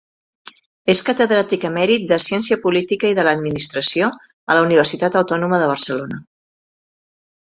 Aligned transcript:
És 0.93 1.01
catedràtic 1.09 1.67
emèrit 1.69 2.07
de 2.13 2.17
ciència 2.29 2.57
política 2.63 3.11
i 3.13 3.17
de 3.19 3.25
l'administració 3.27 4.09
a 4.15 4.57
la 4.61 4.65
Universitat 4.69 5.19
Autònoma 5.23 5.61
de 5.65 5.69
Barcelona. 5.75 6.23